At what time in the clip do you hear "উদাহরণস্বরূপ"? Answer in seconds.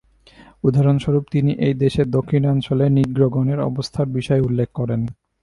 0.63-1.23